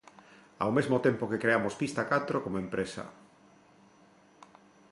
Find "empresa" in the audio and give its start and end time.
2.65-3.03